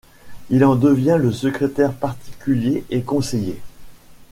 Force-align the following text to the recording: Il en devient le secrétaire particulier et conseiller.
Il 0.49 0.65
en 0.65 0.73
devient 0.75 1.17
le 1.21 1.31
secrétaire 1.31 1.93
particulier 1.93 2.83
et 2.89 3.03
conseiller. 3.03 3.61